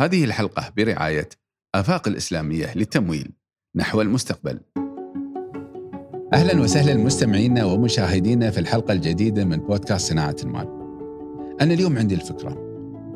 [0.00, 1.28] هذه الحلقة برعاية
[1.74, 3.32] آفاق الإسلامية للتمويل
[3.76, 4.60] نحو المستقبل.
[6.32, 10.68] أهلا وسهلا مستمعينا ومشاهدينا في الحلقة الجديدة من بودكاست صناعة المال.
[11.60, 12.56] أنا اليوم عندي الفكرة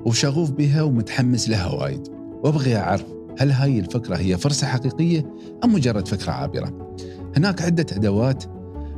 [0.06, 2.08] وشغوف بها ومتحمس لها وايد
[2.44, 3.06] وأبغي أعرف
[3.38, 6.96] هل هاي الفكرة هي فرصة حقيقية أم مجرد فكرة عابرة؟
[7.36, 8.44] هناك عدة أدوات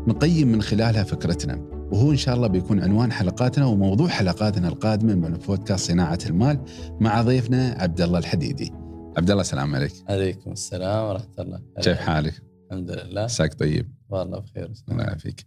[0.09, 5.33] نقيم من خلالها فكرتنا وهو إن شاء الله بيكون عنوان حلقاتنا وموضوع حلقاتنا القادمة من
[5.33, 6.65] بودكاست صناعة المال
[7.01, 8.73] مع ضيفنا عبد الله الحديدي.
[9.17, 9.93] عبد الله السلام عليك.
[10.09, 11.63] عليكم السلام ورحمة الله.
[11.83, 13.21] كيف حالك؟ الحمد لله.
[13.23, 13.93] عساك طيب.
[14.09, 15.47] والله بخير الله يعافيك.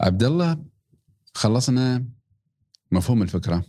[0.00, 0.58] عبد الله
[1.34, 2.04] خلصنا
[2.92, 3.64] مفهوم الفكرة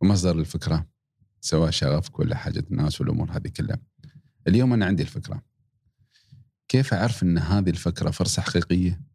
[0.00, 0.86] ومصدر الفكرة
[1.40, 3.78] سواء شغفك ولا حاجة الناس والأمور هذه كلها.
[4.48, 5.42] اليوم أنا عندي الفكرة.
[6.68, 9.09] كيف أعرف أن هذه الفكرة فرصة حقيقية؟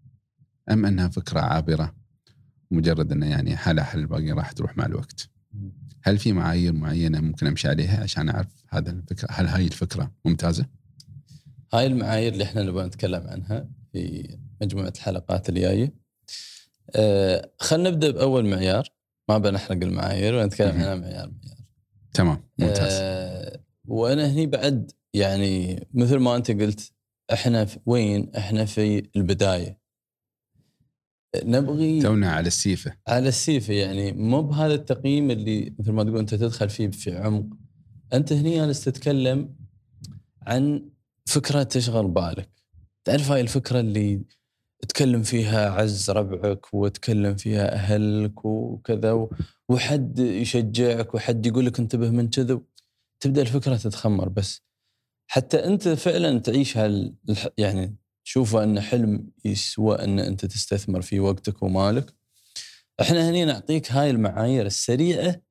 [0.72, 1.96] أم أنها فكرة عابرة
[2.72, 5.30] مجرد أنه يعني حالة حل الباقي راح تروح مع الوقت.
[6.04, 10.66] هل في معايير معينة ممكن أمشي عليها عشان أعرف هذا الفكرة؟ هل هاي الفكرة ممتازة؟
[11.74, 15.94] هاي المعايير اللي إحنا نبغى نتكلم عنها في مجموعة الحلقات الجاية.
[16.96, 18.90] أه خلينا نبدأ بأول معيار.
[19.30, 21.58] ما بنحرق المعايير ونتكلم عنها معيار معيار.
[22.14, 22.94] تمام ممتاز.
[23.02, 26.92] أه وأنا هني بعد يعني مثل ما أنت قلت
[27.34, 29.85] إحنا في وين؟ إحنا في البداية.
[31.44, 36.36] نبغي تونا على السيفة على السيفة يعني مو بهذا التقييم اللي مثل ما تقول أنت
[36.36, 37.46] تدخل فيه في عمق.
[38.14, 39.56] أنت هني جالس تتكلم
[40.42, 40.90] عن
[41.26, 42.50] فكرة تشغل بالك.
[43.04, 44.22] تعرف هاي الفكرة اللي
[44.90, 49.28] تكلم فيها عز ربعك وتكلم فيها أهلك وكذا
[49.70, 52.62] وحد يشجعك وحد يقول لك انتبه من كذا
[53.20, 54.62] تبدأ الفكرة تتخمر بس
[55.28, 57.16] حتى أنت فعلا تعيش هال
[57.58, 57.96] يعني
[58.26, 62.14] تشوفه انه حلم يسوى أن أنت تستثمر في وقتك ومالك.
[63.02, 65.42] إحنا هني نعطيك هاي المعايير السريعة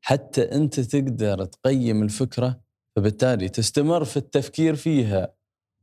[0.00, 2.60] حتى أنت تقدر تقيم الفكرة
[2.96, 5.34] فبالتالي تستمر في التفكير فيها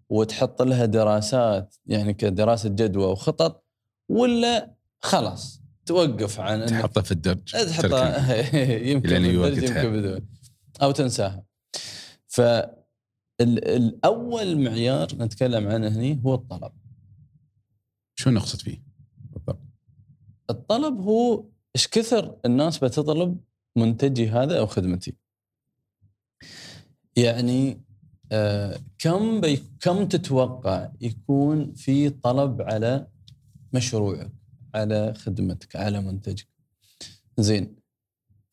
[0.10, 3.66] وتحط لها دراسات يعني كدراسة جدوى وخطط
[4.10, 8.36] ولا خلاص توقف عن تحطها في الدرج تحطها
[8.92, 10.28] يمكن يمكن بدون
[10.82, 11.44] أو تنساها.
[12.28, 12.42] ف
[13.42, 16.72] الأول معيار نتكلم عنه هنا هو الطلب.
[18.16, 18.84] شو نقصد فيه؟
[19.18, 19.62] بالضبط.
[20.50, 21.46] الطلب هو
[21.76, 23.38] إيش كثر الناس بتطلب
[23.76, 25.14] منتجي هذا أو خدمتي.
[27.16, 27.82] يعني
[28.32, 33.08] آه كم بي كم تتوقع يكون في طلب على
[33.74, 34.32] مشروعك
[34.76, 36.48] على خدمتك على منتجك؟
[37.38, 37.76] زين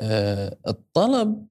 [0.00, 1.46] آه الطلب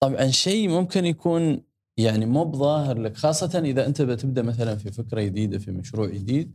[0.00, 1.62] طبعا شيء ممكن يكون
[1.98, 6.54] يعني مو بظاهر لك خاصة إذا أنت بتبدأ مثلا في فكرة جديدة في مشروع جديد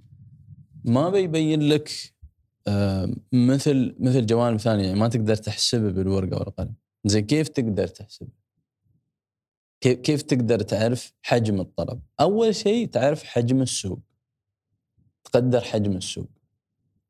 [0.83, 1.89] ما بيبين لك
[3.33, 6.73] مثل مثل جوانب ثانية يعني ما تقدر تحسبه بالورقة والقلم.
[7.05, 8.27] زي كيف تقدر تحسب
[9.81, 13.99] كيف كيف تقدر تعرف حجم الطلب؟ أول شيء تعرف حجم السوق.
[15.23, 16.29] تقدر حجم السوق.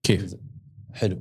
[0.03, 0.35] كيف؟
[0.91, 1.19] حلو.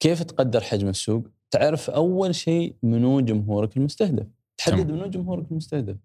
[0.00, 4.26] كيف تقدر حجم السوق؟ تعرف أول شيء منو جمهورك المستهدف.
[4.58, 5.96] تحدد منو جمهورك المستهدف.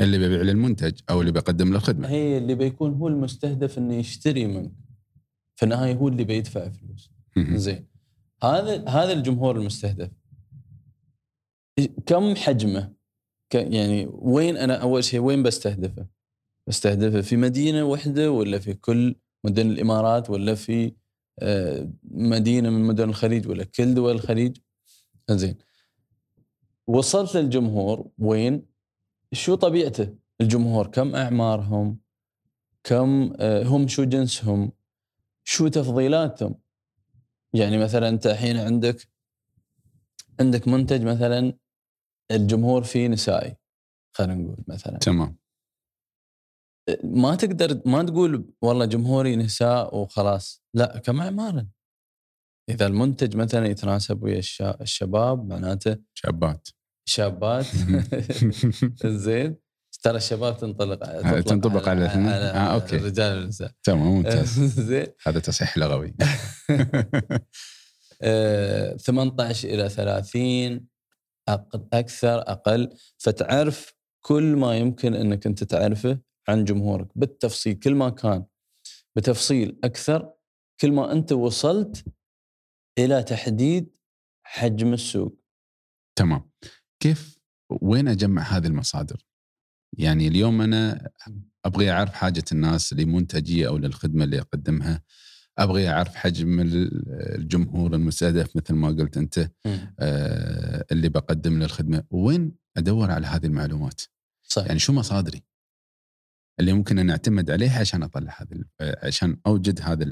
[0.00, 4.46] اللي بيبيع للمنتج أو اللي بيقدم له الخدمه هي اللي بيكون هو المستهدف إنه يشتري
[4.46, 4.72] منك.
[5.56, 7.10] في النهاية هو اللي بيدفع فلوس.
[7.36, 7.86] زين.
[8.42, 10.10] هذا هذا الجمهور المستهدف.
[12.06, 12.92] كم حجمه؟
[13.54, 16.06] يعني وين أنا أول شيء وين بستهدفه؟
[16.66, 19.14] بستهدفه في مدينة واحدة ولا في كل
[19.44, 20.92] مدن الإمارات ولا في
[22.04, 24.56] مدينة من مدن الخليج ولا كل دول الخليج؟
[25.30, 25.56] زين.
[26.86, 28.71] وصلت للجمهور وين؟
[29.32, 31.98] شو طبيعته؟ الجمهور كم أعمارهم؟
[32.84, 34.72] كم هم شو جنسهم؟
[35.44, 36.54] شو تفضيلاتهم؟
[37.54, 39.08] يعني مثلا أنت الحين عندك
[40.40, 41.58] عندك منتج مثلا
[42.30, 43.56] الجمهور فيه نسائي
[44.12, 44.98] خلينا نقول مثلا.
[44.98, 45.36] تمام.
[47.04, 51.68] ما تقدر ما تقول والله جمهوري نساء وخلاص لا كم اعمارا
[52.68, 54.40] إذا المنتج مثلا يتناسب ويا
[54.80, 56.68] الشباب معناته شابات.
[57.12, 57.66] شابات.
[59.26, 59.56] زين.
[60.02, 62.96] ترى الشباب تنطلق تنطبق على على, على آه، أوكي.
[62.96, 63.70] الرجال والنساء.
[63.82, 64.60] تمام ممتاز.
[64.90, 65.06] زين.
[65.26, 66.14] هذا تصحيح لغوي.
[68.96, 70.86] 18 إلى 30
[71.92, 72.96] أكثر أقل.
[73.18, 76.18] فتعرف كل ما يمكن إنك أنت تعرفه
[76.48, 77.08] عن جمهورك.
[77.14, 78.44] بالتفصيل كل ما كان
[79.16, 80.32] بتفصيل أكثر
[80.80, 82.04] كل ما أنت وصلت
[82.98, 83.90] إلى تحديد
[84.46, 85.38] حجم السوق.
[86.18, 86.50] تمام.
[87.02, 87.38] كيف
[87.80, 89.24] وين أجمع هذه المصادر؟
[89.98, 91.10] يعني اليوم أنا
[91.64, 95.02] أبغي أعرف حاجة الناس لمنتجي أو للخدمة اللي أقدمها
[95.58, 99.50] أبغي أعرف حجم الجمهور المستهدف مثل ما قلت أنت
[99.98, 104.00] آه اللي بقدم له الخدمه وين أدور على هذه المعلومات؟
[104.42, 105.42] صح يعني شو مصادري؟
[106.60, 110.04] اللي ممكن أن أعتمد عليها عشان أطلع هذا ال- عشان أوجد هذا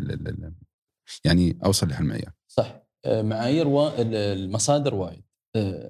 [1.24, 2.82] يعني أوصل لهالمعيار صح.
[3.04, 3.88] آه، معايير و...
[3.88, 5.18] ال- المصادر وايد.
[5.18, 5.29] آه،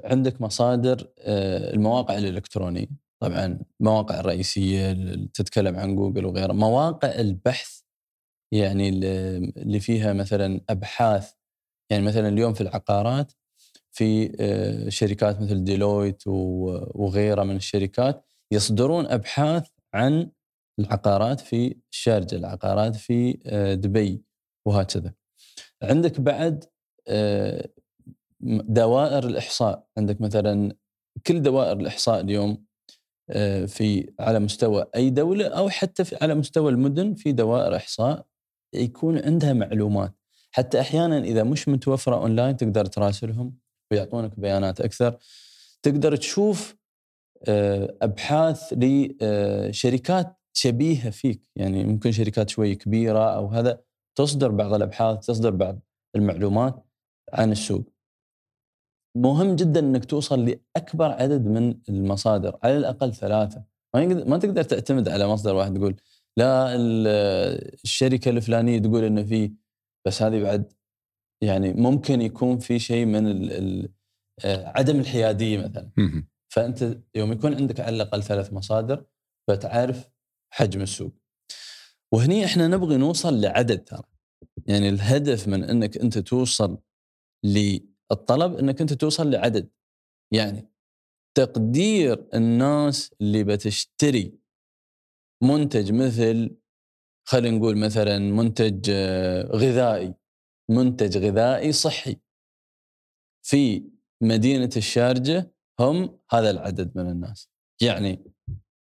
[0.04, 2.86] عندك مصادر آه، المواقع الإلكترونية.
[3.22, 4.92] طبعا المواقع الرئيسية
[5.34, 6.52] تتكلم عن جوجل وغيرها.
[6.52, 7.80] مواقع البحث
[8.54, 11.32] يعني اللي فيها مثلا أبحاث.
[11.90, 13.32] يعني مثلا اليوم في العقارات
[13.92, 20.30] في آه، شركات مثل ديلويت وغيرها من الشركات يصدرون أبحاث عن
[20.78, 24.22] العقارات في الشارجة العقارات في آه، دبي
[24.66, 25.14] وهكذا.
[25.82, 26.64] عندك بعد
[27.08, 27.68] آه،
[28.40, 29.86] دوائر الإحصاء.
[29.98, 30.76] عندك مثلا
[31.26, 32.64] كل دوائر الإحصاء اليوم
[33.30, 38.26] آه، في على مستوى أي دولة أو حتى في على مستوى المدن في دوائر إحصاء
[38.74, 40.14] يكون عندها معلومات.
[40.50, 43.58] حتى أحيانا إذا مش متوفرة أونلاين تقدر تراسلهم
[43.92, 45.18] ويعطونك بيانات أكثر.
[45.82, 46.76] تقدر تشوف
[47.48, 51.50] آه، أبحاث لشركات شبيهة فيك.
[51.56, 53.80] يعني ممكن شركات شوي كبيرة أو هذا
[54.18, 55.80] تصدر بعض الأبحاث تصدر بعض
[56.16, 56.84] المعلومات
[57.32, 57.99] عن السوق.
[59.16, 60.44] مهم جدا إنك توصل
[60.76, 63.64] لأكبر عدد من المصادر على الأقل ثلاثة
[63.94, 65.96] ما ما تقدر تعتمد على مصدر واحد تقول
[66.36, 67.06] لا ال-
[67.84, 69.52] الشركة الفلانية تقول إنه في
[70.06, 70.72] بس هذه بعد
[71.42, 73.88] يعني ممكن يكون في شيء من ال ال
[74.44, 75.90] آه، عدم الحيادية مثلا.
[76.48, 79.04] فأنت يوم يكون عندك على الأقل ثلاث مصادر
[79.48, 80.08] فتعرف
[80.52, 81.12] حجم السوق.
[82.12, 84.02] وهني إحنا نبغي نوصل لعدد ترى.
[84.66, 86.78] يعني الهدف من إنك أنت توصل
[88.10, 89.70] للطلب إنك أنت توصل لعدد.
[90.32, 90.70] يعني
[91.36, 94.38] تقدير الناس اللي بتشتري
[95.42, 96.56] منتج مثل
[97.28, 100.14] خلينا نقول مثلا منتج آه، غذائي.
[100.70, 102.16] منتج غذائي صحي.
[103.46, 103.90] في
[104.22, 107.48] مدينة الشارجة هم هذا العدد من الناس.
[107.82, 108.32] يعني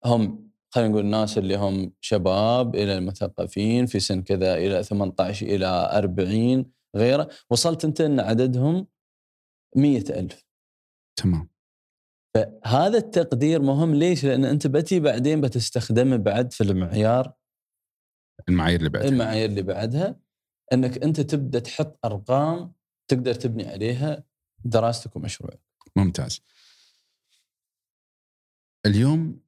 [0.05, 5.65] هم خلينا نقول الناس اللي هم شباب إلى المثقفين في سن كذا إلى 18 إلى
[5.93, 7.29] 40 غيره.
[7.49, 8.87] وصلت أنت إن عددهم
[9.75, 10.45] مئة ألف.
[11.15, 11.49] تمام.
[12.35, 17.33] فهذا التقدير مهم ليش؟ لأن أنت بتي بعدين بتستخدمه بعد في المعيار.
[18.49, 19.09] المعايير اللي بعدها.
[19.09, 20.19] المعايير اللي بعدها.
[20.73, 22.73] أنك أنت تبدأ تحط أرقام
[23.07, 24.23] تقدر تبني عليها
[24.65, 25.59] دراستك ومشروعك.
[25.95, 26.41] ممتاز.
[28.85, 29.41] اليوم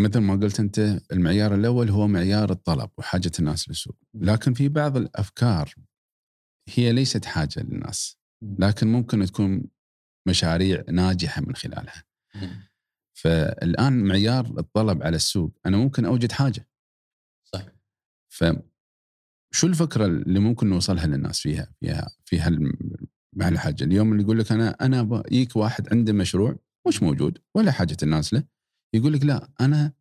[0.00, 0.78] مثل ما قلت أنت
[1.12, 3.96] المعيار الأول هو معيار الطلب وحاجة الناس للسوق.
[4.14, 5.74] لكن في بعض الأفكار
[6.68, 8.21] هي ليست حاجة للناس.
[8.42, 9.64] لكن ممكن تكون
[10.28, 12.04] مشاريع ناجحة من خلالها.
[13.18, 16.68] فالآن معيار الطلب على السوق أنا ممكن أوجد حاجة.
[17.44, 17.66] صح.
[18.28, 18.44] ف
[19.54, 22.72] شو الفكرة اللي ممكن نوصلها للناس فيها فيها في
[23.36, 26.56] مع الحاجة اليوم اللي يقول لك أنا أنا يجيك واحد عنده مشروع
[26.88, 28.44] مش موجود ولا حاجة الناس له
[28.94, 29.92] يقول لك لا أنا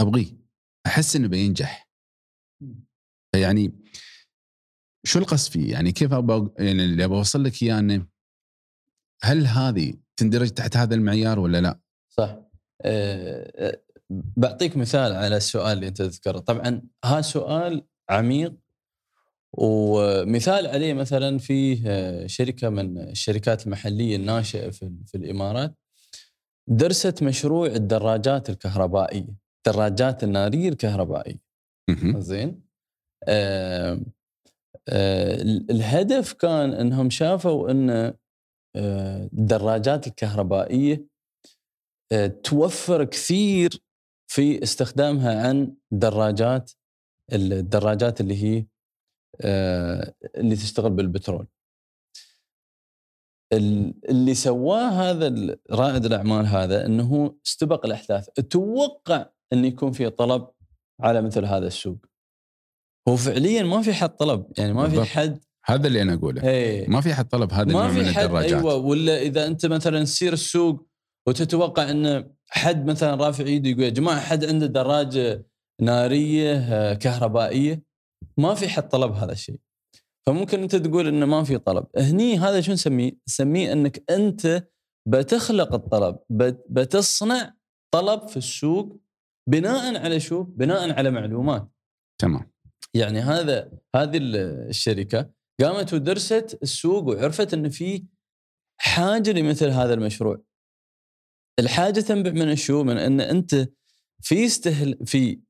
[0.00, 0.40] أبغيه
[0.86, 1.90] أحس إنه بينجح.
[3.34, 3.72] يعني
[5.04, 8.06] شو القصد فيه؟ يعني كيف أبغى يعني اللي أبغى أوصل لك إياه إنه
[9.22, 12.36] هل هذه تندرج تحت هذا المعيار ولا لا؟ صح
[12.82, 13.80] أه آه،
[14.10, 18.54] بعطيك مثال على السؤال اللي أنت تذكره طبعا هذا سؤال عميق
[19.52, 25.74] ومثال عليه مثلا في آه، شركة من الشركات المحلية الناشئة في, في الإمارات
[26.66, 29.34] درست مشروع الدراجات الكهربائية
[29.66, 31.40] الدراجات الناريه الكهربائية.
[32.18, 32.62] زين
[33.28, 34.00] آه
[35.70, 37.90] الهدف كان إنهم شافوا إن
[38.76, 41.06] آه الدراجات الكهربائية
[42.12, 43.82] آه توفر كثير
[44.30, 46.72] في استخدامها عن دراجات
[47.32, 48.66] الدراجات اللي هي
[49.40, 51.46] آه اللي تشتغل بالبترول.
[53.52, 60.48] ال- اللي سواه هذا رائد الأعمال هذا إنه استبق الأحداث، توقع إن يكون في طلب
[61.00, 62.06] على مثل هذا السوق.
[63.08, 65.04] هو فعليا ما في حد طلب يعني ما في.
[65.04, 66.42] حد هذا اللي أنا أقوله.
[66.48, 66.88] إيه.
[66.90, 68.52] ما في حد طلب هذا ما في حد الدراجات.
[68.52, 70.86] أيوه ولا إذا أنت مثلا تسير السوق
[71.28, 75.46] وتتوقع إن حد مثلا رافع ايده يقول يا جماعة حد عنده دراجة
[75.80, 77.82] نارية آه، كهربائية
[78.38, 79.60] ما في حد طلب هذا الشيء.
[80.26, 81.86] فممكن أنت تقول إنه ما في طلب.
[81.96, 84.68] هني هذا شو نسميه؟ نسميه إنك أنت
[85.08, 87.54] بتخلق الطلب بت- بتصنع
[87.94, 89.00] طلب في السوق
[89.48, 91.68] بناء على شو؟ بناء على معلومات.
[92.20, 92.49] تمام.
[92.94, 94.36] يعني هذا هذه ال-
[94.68, 98.04] الشركة قامت ودرست السوق وعرفت إن في
[98.80, 100.42] حاجة لمثل هذا المشروع.
[101.58, 103.68] الحاجة تنبع من الشو؟ من إن أنت
[104.22, 105.40] في استهل في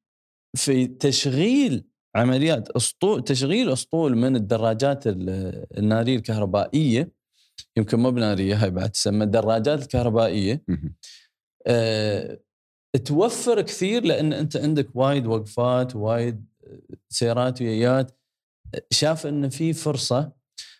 [0.56, 1.84] في تشغيل
[2.16, 7.12] عمليات اسطول تشغيل أسطول من الدراجات ال- النارية الكهربائية
[7.76, 10.64] يمكن مو بنارية هاي بعد تسمى الدراجات الكهربائية.
[11.66, 12.40] أه
[13.04, 16.44] توفر كثير لأن أنت عندك وايد وقفات وايد
[17.08, 18.20] سيارات ويايات
[18.90, 20.32] شاف إن في فرصة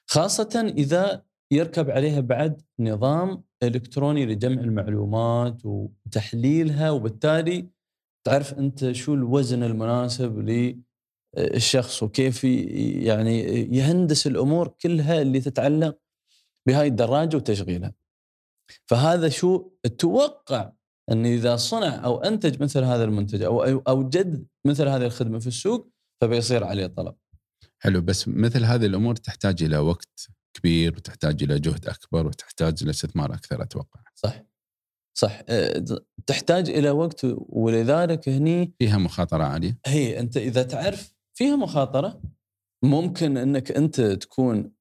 [0.07, 7.69] خاصة إذا يركب عليها بعد نظام إلكتروني لجمع المعلومات وتحليلها وبالتالي
[8.27, 10.39] تعرف أنت شو الوزن المناسب
[11.37, 13.41] للشخص وكيف يعني
[13.77, 15.99] يهندس الأمور كلها اللي تتعلق
[16.67, 17.95] بهاي الدراجة وتشغيلها.
[18.87, 20.73] فهذا شو أتوقع
[21.11, 25.47] أن إذا صنع أو أنتج مثل هذا المنتج أو أو اوجد مثل هذه الخدمة في
[25.47, 25.91] السوق
[26.21, 27.15] فبيصير عليه طلب.
[27.79, 32.91] حلو بس مثل هذه الأمور تحتاج إلى وقت كبير وتحتاج إلى جهد أكبر وتحتاج إلى
[32.91, 34.01] استثمار أكثر أتوقع.
[34.15, 34.43] صح
[35.19, 35.85] صح أه،
[36.27, 39.79] تحتاج إلى وقت ولذلك هني فيها مخاطرة عالية.
[39.87, 42.23] هي أنت إذا تعرف فيها مخاطرة
[42.85, 44.73] ممكن أنك أنت تكون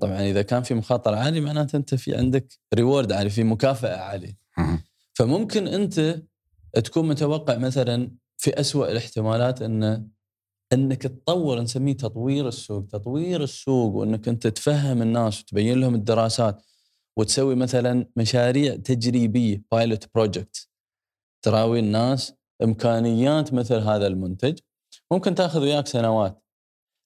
[0.00, 4.38] طبعا إذا كان في مخاطرة عالية معناته أنت في عندك ريورد عالي في مكافأة عالية.
[5.18, 6.22] فممكن أنت
[6.84, 10.08] تكون متوقع مثلا في أسوأ الاحتمالات ان
[10.72, 16.62] إنك تطور نسميه تطوير السوق، تطوير السوق وإنك أنت تفهم الناس وتبين لهم الدراسات
[17.16, 20.68] وتسوي مثلا مشاريع تجريبية pilot project
[21.44, 24.58] تراوي الناس إمكانيات مثل هذا المنتج.
[25.12, 26.44] ممكن تأخذ وياك سنوات.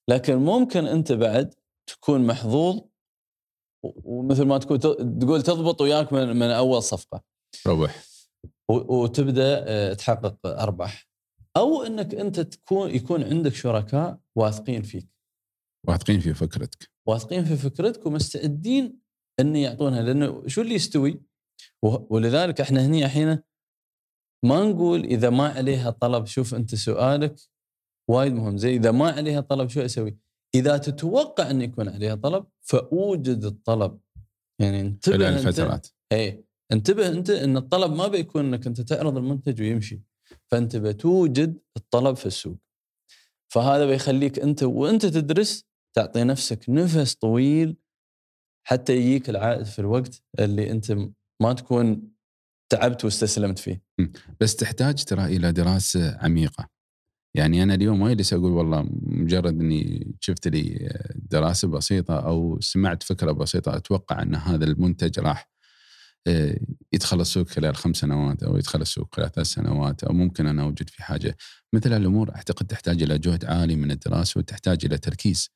[0.09, 1.53] لكن ممكن أنت بعد
[1.87, 2.81] تكون محظوظ
[3.83, 7.32] ومثل ما تكون تقول تضبط وياك من, من أول صفقة.
[7.67, 8.03] ربح.
[8.69, 11.07] وتبدأ آه، تحقق أرباح
[11.57, 15.07] أو إنك أنت تكون يكون عندك شركاء واثقين فيك
[15.87, 16.91] واثقين في فكرتك.
[17.07, 18.99] واثقين في فكرتك ومستعدين
[19.39, 21.21] ان يعطونها لأنه شو اللي يستوي
[22.09, 23.39] ولذلك إحنا هني الحين
[24.45, 27.35] ما نقول إذا ما عليها طلب شوف أنت سؤالك
[28.09, 30.17] وايد مهم زي إذا ما عليها طلب شو أسوي؟
[30.55, 33.99] إذا تتوقع إن يكون عليها طلب فأوجد الطلب
[34.61, 35.87] يعني انتبه خلال الفترات.
[36.11, 40.01] اي انتبه انت إن الطلب ما بيكون إنك أنت تعرض المنتج ويمشي.
[40.51, 42.57] فانت بتوجد الطلب في السوق.
[43.53, 45.65] فهذا بيخليك أنت وأنت تدرس
[45.95, 47.77] تعطي نفسك نفس طويل
[48.67, 50.97] حتى يجيك العائد في الوقت اللي أنت
[51.41, 52.13] ما تكون
[52.69, 53.83] تعبت واستسلمت فيه.
[54.39, 56.69] بس تحتاج ترى إلى دراسة عميقة.
[57.35, 63.03] يعني أنا اليوم ما يجلس أقول والله مجرد إني شفت لي دراسة بسيطة أو سمعت
[63.03, 65.52] فكرة بسيطة أتوقع إن هذا المنتج راح
[66.93, 70.89] يدخل السوق خلال خمس سنوات أو يدخل السوق خلال ثلاث سنوات أو ممكن أنا أوجد
[70.89, 71.37] في حاجة.
[71.73, 75.49] مثل الأمور أعتقد تحتاج إلى جهد عالي من الدراسة وتحتاج إلى تركيز.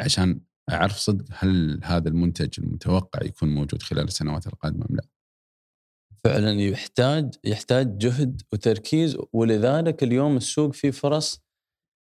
[0.00, 5.02] عشان أعرف صدق هل هذا المنتج المتوقع يكون موجود خلال السنوات القادمة أم لا.
[6.24, 11.46] فعلا يحتاج يحتاج جهد وتركيز ولذلك اليوم السوق فيه فرص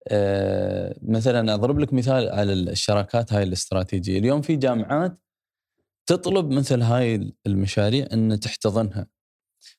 [0.08, 5.18] آه، مثلا أضرب لك مثال على الشراكات هاي الاستراتيجية، اليوم في جامعات
[6.06, 9.06] تطلب مثل هاي المشاريع إن تحتضنها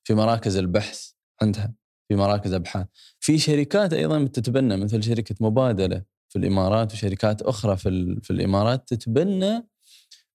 [0.04, 1.12] في مراكز البحث
[1.42, 1.74] عندها
[2.08, 2.88] في مراكز أبحاث،
[3.20, 9.68] في شركات أيضا تتبنى مثل شركة مبادلة في الإمارات وشركات أخرى في في الإمارات تتبنى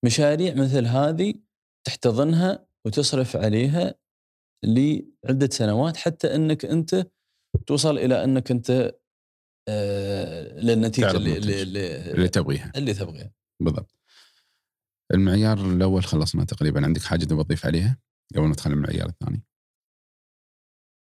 [0.05, 1.35] مشاريع مثل هذه
[1.87, 3.95] تحتضنها وتصرف عليها
[4.65, 7.07] لعدة سنوات حتى إنك أنت
[7.67, 8.95] توصل إلى إنك أنت
[9.69, 11.51] آه، للنتيجة اللي, منتج.
[11.51, 13.33] اللي, اللي تبغيها اللي تبغيها.
[13.63, 13.98] بالضبط.
[15.15, 17.99] المعيار الأول خلصنا تقريبا عندك حاجة تبغى تضيف عليها
[18.35, 19.45] قبل ما ندخل المعيار الثاني.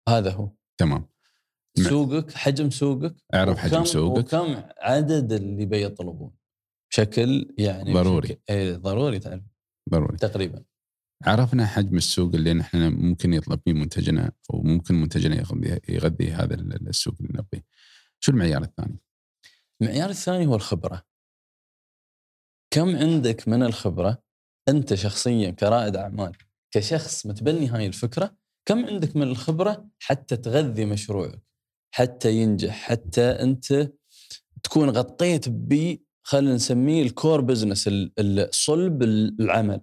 [0.08, 1.08] هذا هو تمام.
[1.78, 6.32] سوقك حجم سوقك أعرف حجم سوقك وكم عدد اللي بيطلبون
[6.90, 8.28] بشكل يعني ضروري.
[8.28, 9.42] بشكل اي ضروري تعرف
[9.90, 10.16] ضروري.
[10.16, 10.64] تقريبا
[11.24, 16.54] عرفنا حجم السوق اللي نحن ممكن يطلب فيه منتجنا أو ممكن منتجنا يغذي, يغذي هذا
[16.54, 17.64] السوق اللي نبغيه.
[18.20, 18.98] شو المعيار الثاني؟
[19.82, 21.09] المعيار الثاني هو الخبرة
[22.72, 24.22] كم عندك من الخبرة
[24.68, 26.32] أنت شخصيا كرائد أعمال
[26.70, 28.36] كشخص متبني هاي الفكرة
[28.68, 31.42] كم عندك من الخبرة حتى تغذي مشروعك
[31.94, 33.92] حتى ينجح حتى أنت
[34.62, 37.90] تكون غطيت ب خلينا نسميه الكور بزنس
[38.50, 39.80] صلب العمل.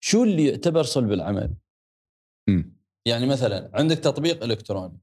[0.00, 1.54] شو اللي يعتبر صلب العمل؟
[2.48, 2.76] مم.
[3.06, 5.00] يعني مثلا عندك تطبيق إلكتروني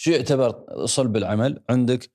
[0.00, 2.10] شو يعتبر صلب العمل؟ عندك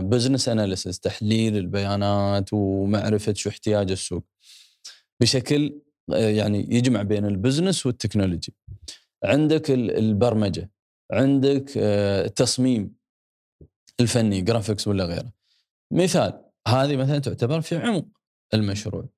[0.00, 4.24] business analysis تحليل البيانات ومعرفة شو احتياج السوق.
[5.20, 5.80] بشكل
[6.12, 8.54] آه، يعني يجمع بين ال business وال technology.
[9.24, 10.70] عندك ال- البرمجة.
[11.12, 12.94] عندك آه، التصميم
[14.00, 15.32] الفني graphics ولا غيره.
[15.92, 18.06] مثال هذه مثلا تعتبر في عمق
[18.54, 19.08] المشروع.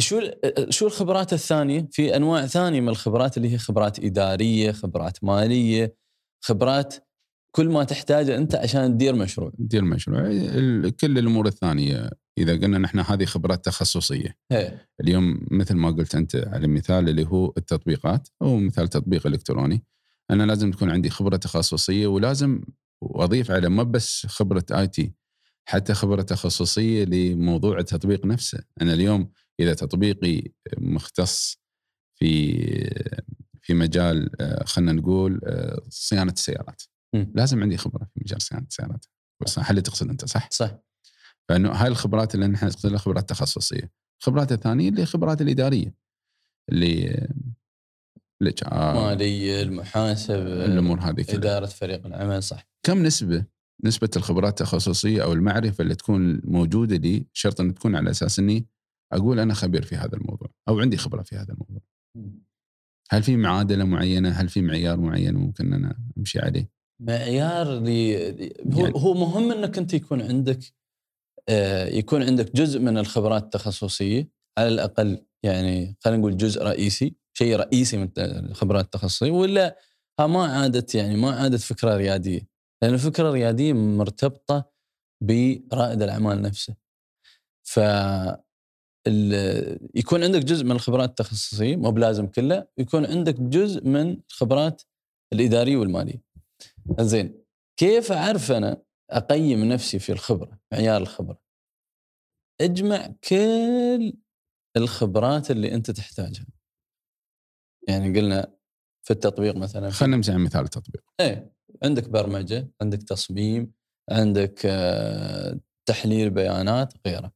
[0.00, 5.24] شو ال- شو الخبرات الثانية؟ في أنواع ثانية من الخبرات اللي هي خبرات إدارية، خبرات
[5.24, 5.96] مالية،
[6.44, 6.94] خبرات
[7.56, 9.52] كل ما تحتاجه أنت عشان تدير مشروع.
[9.58, 10.22] دير مشروع
[11.00, 14.88] كل الأمور الثانية إذا قلنا نحن هذه خبرات تخصصية إيه.
[15.00, 19.84] اليوم مثل ما قلت أنت على مثال اللي هو التطبيقات أو مثال تطبيق إلكتروني
[20.30, 22.60] أنا لازم تكون عندي خبرة تخصصية ولازم
[23.02, 25.12] واضيف على ما بس خبرة آي تي
[25.68, 29.30] حتى خبرة تخصصية لموضوع التطبيق نفسه أنا اليوم
[29.60, 30.42] إذا تطبيقي
[30.78, 31.60] مختص
[32.14, 32.60] في
[33.62, 36.82] في مجال آه، خلينا نقول آه، صيانة السيارات
[37.14, 37.32] مم.
[37.34, 39.06] لازم عندي خبرة في مجال صيانة السيارات.
[39.42, 40.78] بس هل اللي تقصد أنت صح؟ صح.
[41.48, 43.92] فإنه هاي الخبرات اللي نحن نقصد لها خبرات تخصصية.
[44.20, 45.94] الخبرات الثانية اللي هي الخبرات الإدارية
[46.72, 47.28] اللي
[48.42, 51.36] ال HR ماليه المحاسبه الأمور هذه كلها.
[51.36, 52.68] إدارة فريق العمل صح.
[52.82, 53.44] كم نسبة
[53.84, 58.66] نسبة الخبرات التخصصية أو المعرفة اللي تكون موجودة لي شرط ان تكون على أساس إني
[59.12, 61.80] أقول أنا خبير في هذا الموضوع أو عندي خبرة في هذا الموضوع؟
[63.10, 68.16] هل في معادلة معينة؟ هل في معيار معين ممكن أنا أمشي عليه؟ معيار لي
[68.74, 70.58] هو يعني- هو مهم إنك أنت يكون عندك
[71.48, 74.28] آه، يكون عندك جزء من الخبرات التخصصية
[74.58, 79.78] على الأقل يعني خلينا نقول جزء رئيسي شيء رئيسي من الخبرات التخصصية ولا
[80.20, 82.48] ها ما عادت يعني ما عادت فكرة ريادية
[82.82, 84.70] لأن الفكرة الريادية مرتبطة
[85.24, 86.74] برائد الأعمال نفسه.
[87.62, 87.80] ف
[89.94, 94.82] يكون عندك جزء من الخبرات التخصصية مو بلازم كله يكون عندك جزء من الخبرات
[95.32, 96.22] الإدارية والمالية.
[97.00, 97.44] زين.
[97.76, 101.40] كيف أعرف أنا أقيم نفسي في الخبرة معيار الخبرة؟
[102.60, 104.12] أجمع كل
[104.76, 106.46] الخبرات اللي أنت تحتاجها.
[107.88, 108.56] يعني قلنا
[109.06, 111.04] في التطبيق مثلا خلينا نمشي على مثال التطبيق.
[111.20, 111.52] إيه
[111.84, 113.72] عندك برمجة عندك تصميم
[114.10, 117.32] عندك آه، تحليل بيانات غيره.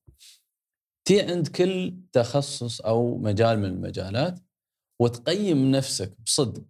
[1.08, 4.40] تي عند كل تخصص أو مجال من المجالات
[5.00, 6.64] وتقيم نفسك بصدق.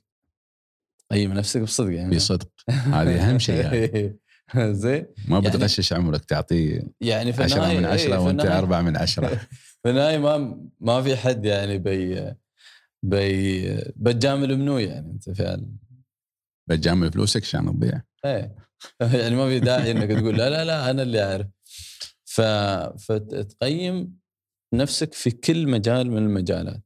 [1.14, 2.16] تقيم نفسك بصدق يعني.
[2.16, 2.48] بصدق.
[2.70, 4.18] هذه أهم شيء يعني.
[4.74, 5.06] زين.
[5.28, 8.50] ما يعني- بتغشش عمرك تعطيه يعني في عشرة النهاية من إيه، عشرة في وأنت النهاية-
[8.52, 9.26] أربعة من عشرة.
[9.82, 12.32] في النهاية ما ما في حد يعني بي
[13.02, 15.66] بي بتجامل منو يعني أنت فعلا.
[16.68, 18.54] بتجامل فلوسك عشان تضيع إيه.
[19.20, 21.46] يعني ما في داعي إنك تقول لا لا لا أنا اللي أعرف.
[22.24, 22.40] ف
[23.06, 24.18] فتقيم
[24.74, 26.82] نفسك في كل مجال من المجالات.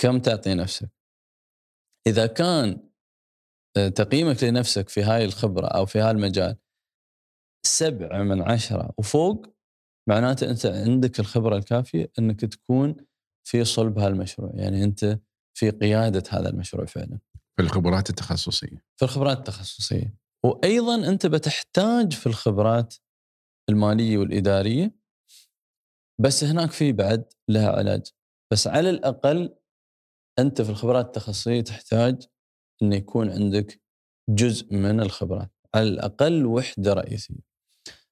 [0.00, 0.90] كم تعطي نفسك؟
[2.06, 2.89] إذا كان
[3.74, 6.56] تقييمك لنفسك في هاي الخبرة أو في هاي المجال
[7.66, 9.46] سبعة من عشرة وفوق
[10.08, 12.96] معناته أنت عندك الخبرة الكافية أنك تكون
[13.46, 15.20] في صلب هالمشروع يعني أنت
[15.58, 17.18] في قيادة هذا المشروع فعلا.
[17.56, 18.84] في الخبرات التخصصية.
[18.96, 20.14] في الخبرات التخصصية.
[20.44, 22.94] وأيضا أنت بتحتاج في الخبرات
[23.70, 24.94] المالية والإدارية
[26.20, 28.02] بس هناك في بعد لها علاج.
[28.52, 29.56] بس على الأقل
[30.38, 32.22] أنت في الخبرات التخصصية تحتاج
[32.82, 33.80] إن يكون عندك
[34.30, 37.50] جزء من الخبرات على الأقل وحدة رئيسية.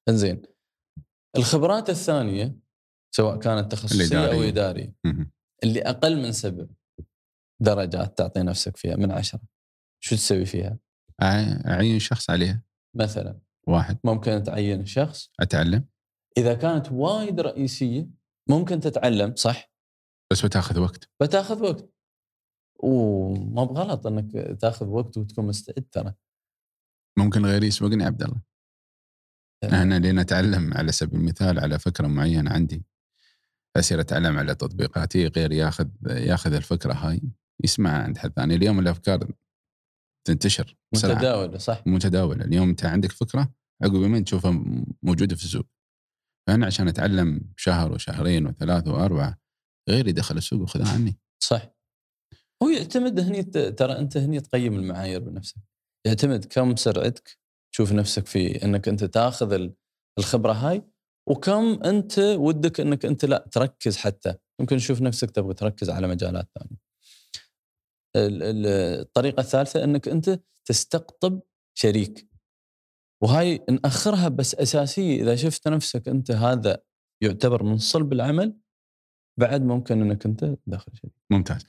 [0.09, 0.41] إنزين
[1.37, 2.59] الخبرات الثانية
[3.15, 4.41] سواء كانت تخصصية أو.
[4.41, 4.95] إدارية.
[5.63, 6.65] اللي أقل من سبع
[7.61, 9.41] درجات تعطي نفسك فيها من عشرة
[9.99, 10.77] شو تسوي فيها؟
[11.21, 12.63] أعين شخص عليها.
[12.95, 13.99] مثلا واحد.
[14.03, 15.31] ممكن تعين شخص.
[15.39, 15.85] أتعلم.
[16.37, 18.09] إذا كانت وايد رئيسية
[18.49, 19.35] ممكن تتعلم.
[19.35, 19.71] صح.
[20.31, 21.09] بس بتاخذ وقت.
[21.21, 21.89] بتاخذ وقت.
[22.83, 26.13] وما بغلط انك تاخذ وقت وتكون مستعد ترى.
[27.17, 28.41] ممكن غيري يسبقني عبد الله.
[29.63, 32.85] أنا لين أتعلم على سبيل المثال على فكرة معينة عندي.
[33.77, 37.21] أصير أتعلم على تطبيقاتي غير ياخذ ياخذ الفكرة هاي.
[37.63, 38.55] يسمعها عند حد ثاني.
[38.55, 39.31] اليوم الأفكار
[40.27, 41.83] تنتشر متداولة صح.
[41.87, 42.45] متداولة.
[42.45, 45.65] اليوم أنت عندك فكرة عقب يومين تشوفها م- موجودة في السوق.
[46.47, 49.37] فأنا عشان أتعلم شهر وشهرين وثلاثة وأربعة
[49.89, 51.19] غيري دخل السوق وخذها عني.
[51.43, 51.78] صح.
[52.63, 55.55] هو يعتمد هني ترى أنت هني تقيم المعايير بنفسك.
[56.05, 57.37] يعتمد كم سرعتك
[57.73, 59.73] تشوف نفسك في إنك أنت تاخذ ال-
[60.19, 60.83] الخبرة هاي
[61.29, 64.35] وكم أنت ودك إنك أنت لا تركز حتى.
[64.59, 66.77] يمكن تشوف نفسك تبغى تركز على مجالات ثانية.
[68.15, 68.65] ال- ال-
[69.01, 71.41] الطريقة الثالثة إنك أنت تستقطب
[71.77, 72.29] شريك.
[73.23, 75.21] وهاي نأخرها بس أساسية.
[75.21, 76.81] إذا شفت نفسك أنت هذا
[77.23, 78.57] يعتبر من صلب العمل
[79.39, 81.13] بعد ممكن إنك أنت تدخل شريك.
[81.29, 81.65] ممتاز.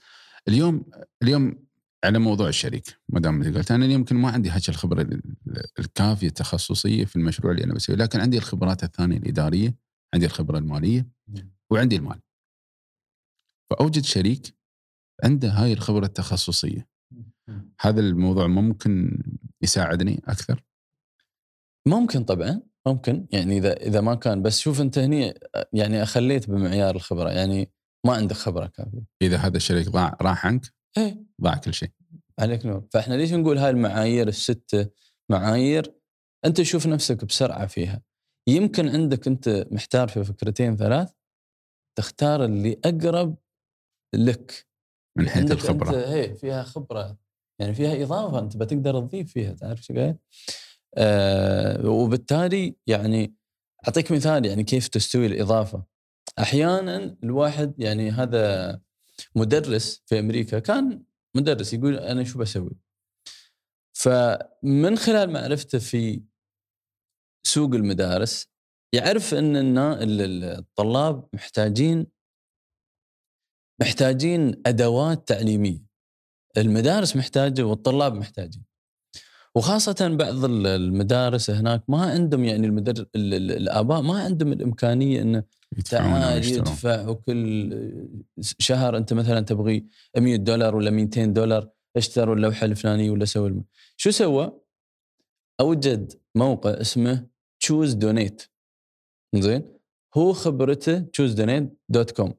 [0.47, 0.85] اليوم
[1.23, 1.65] اليوم
[2.03, 5.35] على موضوع الشريك ما دام قلت أنا يمكن ما عندي هاي الخبرة ال-
[5.79, 9.75] الكافية التخصصية في المشروع اللي أنا بسويه لكن عندي الخبرات الثانية الإدارية
[10.13, 11.07] عندي الخبرة المالية
[11.71, 12.21] وعندي المال.
[13.69, 14.55] فأوجد شريك
[15.23, 16.87] عنده هاي الخبرة التخصصية.
[17.81, 19.23] هذا الموضوع ممكن
[19.61, 20.63] يساعدني أكثر؟
[21.87, 23.27] ممكن طبعا ممكن.
[23.31, 25.33] يعني إذا إذا ما كان بس شوف أنت هني
[25.73, 27.29] يعني أخليت بمعيار الخبرة.
[27.29, 27.71] يعني
[28.05, 29.05] ما عندك خبرة كافية.
[29.21, 31.23] إذا هذا الشريك ضاع راح عنك؟ إيه.
[31.41, 31.91] ضاع كل شيء.
[32.39, 32.87] عليك نور.
[32.91, 34.89] فإحنا ليش نقول هاي المعايير الستة
[35.31, 35.95] معايير؟
[36.45, 38.01] أنت شوف نفسك بسرعة فيها.
[38.47, 41.11] يمكن عندك أنت محتار في فكرتين ثلاث
[41.97, 43.37] تختار اللي أقرب
[44.15, 44.67] لك.
[45.17, 45.89] من حيث الخبرة.
[45.89, 47.17] انت هي فيها خبرة.
[47.59, 50.15] يعني فيها إضافة أنت بتقدر تضيف فيها تعرف شو قايل؟
[50.97, 53.35] آه وبالتالي يعني
[53.87, 55.83] أعطيك مثال يعني كيف تستوي الإضافة.
[56.39, 58.79] أحيانا الواحد يعني هذا
[59.35, 61.03] مدرس في أمريكا كان
[61.35, 62.75] مدرس يقول أنا شو بسوي؟
[63.93, 66.23] فمن خلال معرفته في
[67.47, 68.47] سوق المدارس
[68.93, 72.07] يعرف إن الطلاب محتاجين
[73.81, 75.85] محتاجين أدوات تعليمية.
[76.57, 78.63] المدارس محتاجة والطلاب محتاجين.
[79.55, 83.05] وخاصة بعض ال- المدارس هناك ما عندهم يعني المدر...
[83.15, 85.43] ال- ال- الآباء ما عندهم الإمكانية أنه
[85.79, 87.75] تعال يدفع وكل
[88.41, 89.85] شهر أنت مثلا تبغي
[90.17, 93.65] 100 دولار ولا 200 دولار اشتروا اللوحة الفلانية ولا سووا الم...
[93.97, 94.61] شو سوى؟
[95.59, 97.27] أوجد موقع اسمه
[97.59, 98.51] Choose Donate
[99.35, 99.79] زين؟
[100.17, 102.33] هو خبرته Choose Donate dot com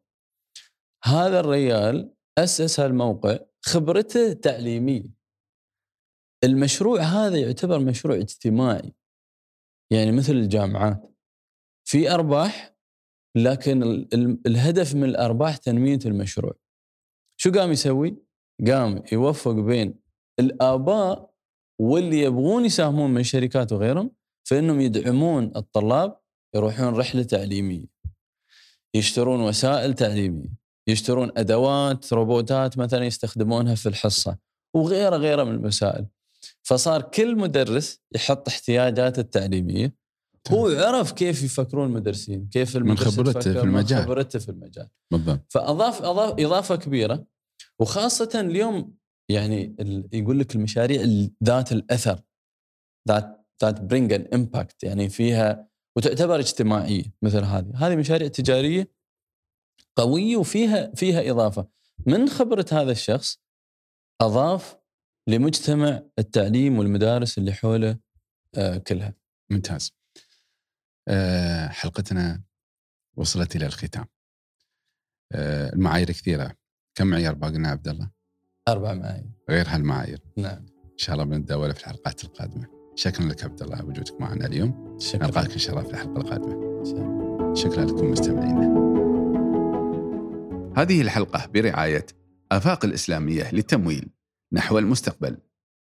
[1.05, 5.23] هذا الريال أسس هالموقع خبرته تعليمية.
[6.45, 8.92] المشروع هذا يعتبر مشروع اجتماعي.
[9.92, 11.16] يعني مثل الجامعات.
[11.85, 12.77] في أرباح
[13.35, 16.53] لكن ال- ال- الهدف من الأرباح تنمية المشروع.
[17.37, 18.16] شو قام يسوي؟
[18.66, 19.95] قام يوفق بين
[20.40, 21.31] الآباء
[21.81, 24.11] واللي يبغون يساهمون من الشركات وغيرهم
[24.49, 26.21] فانهم يدعمون الطلاب
[26.55, 27.87] يروحون رحلة تعليمية.
[28.95, 30.49] يشترون وسائل تعليمية،
[30.88, 34.38] يشترون أدوات روبوتات مثلا يستخدمونها في الحصة
[34.75, 36.07] وغيره غيره من المسائل.
[36.62, 40.02] فصار كل مدرس يحط احتياجاته التعليمية
[40.50, 43.98] هو عرف كيف يفكرون المدرسين كيف المدرس خبرته تفكر، في المجال.
[43.98, 44.88] من خبرته في المجال.
[45.11, 45.52] بالضبط.
[45.52, 47.26] فأضاف أضاف إضافة كبيرة
[47.81, 48.94] وخاصة اليوم
[49.28, 49.76] يعني
[50.12, 52.20] يقول لك المشاريع ال- ذات الأثر
[53.09, 57.72] that that bring an impact يعني فيها وتعتبر اجتماعية مثل هذه.
[57.74, 58.90] هذه مشاريع تجارية
[59.96, 61.68] قوية وفيها فيها إضافة.
[62.07, 63.38] من خبرة هذا الشخص
[64.22, 64.76] أضاف
[65.28, 67.98] لمجتمع التعليم والمدارس اللي حوله
[68.55, 69.14] آه، كلها.
[69.50, 69.92] ممتاز.
[71.69, 72.43] حلقتنا
[73.17, 74.05] وصلت إلى الختام.
[75.33, 76.53] آه، المعايير كثيرة.
[76.95, 78.11] كم معيار باقي لنا عبد الله؟
[78.69, 79.31] أربع معايير.
[79.51, 80.21] غير هالمعايير.
[80.37, 80.67] نعم.
[80.93, 82.67] إن شاء الله بنتداول في الحلقات القادمة.
[82.95, 84.99] شكرا لك عبد الله وجودك معنا اليوم.
[85.01, 85.27] شكرا.
[85.27, 86.81] نلقاك إن شاء الله في الحلقة القادمة.
[86.81, 87.55] إن شاء الله.
[87.55, 88.73] شكرا لكم مستمعينا.
[90.77, 92.07] هذه الحلقة برعاية
[92.53, 94.11] آفاق الإسلامية للتمويل
[94.53, 95.38] نحو المستقبل.